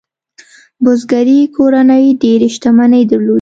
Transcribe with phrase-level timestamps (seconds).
[0.83, 3.29] بزګري کورنۍ ډېرې شتمنۍ درلودې.